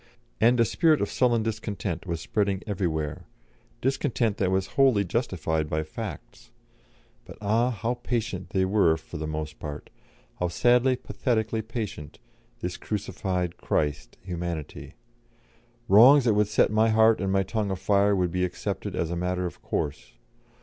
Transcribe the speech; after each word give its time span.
And 0.39 0.59
a 0.59 0.65
spirit 0.65 0.99
of 0.99 1.11
sullen 1.11 1.43
discontent 1.43 2.07
was 2.07 2.19
spreading 2.21 2.63
everywhere, 2.65 3.27
discontent 3.81 4.37
that 4.37 4.49
was 4.49 4.69
wholly 4.73 5.05
justified 5.05 5.69
by 5.69 5.83
facts. 5.83 6.49
But 7.23 7.37
ah! 7.39 7.69
how 7.69 7.93
patient 7.93 8.49
they 8.49 8.65
were 8.65 8.97
for 8.97 9.17
the 9.17 9.27
most 9.27 9.59
part, 9.59 9.91
how 10.39 10.47
sadly, 10.47 10.95
pathetically 10.95 11.61
patient, 11.61 12.17
this 12.61 12.77
crucified 12.77 13.57
Christ, 13.57 14.17
Humanity; 14.23 14.95
wrongs 15.87 16.25
that 16.25 16.33
would 16.33 16.47
set 16.47 16.71
my 16.71 16.89
heart 16.89 17.21
and 17.21 17.31
my 17.31 17.43
tongue 17.43 17.69
afire 17.69 18.15
would 18.15 18.31
be 18.31 18.43
accepted 18.43 18.95
as 18.95 19.11
a 19.11 19.15
matter 19.15 19.45
of 19.45 19.61
course. 19.61 20.13